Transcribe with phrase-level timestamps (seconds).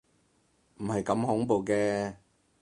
[0.77, 2.15] 唔係咁恐怖嘅